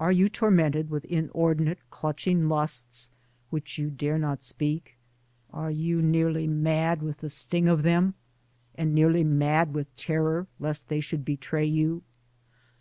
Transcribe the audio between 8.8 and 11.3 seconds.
nearly mad with terror lest they should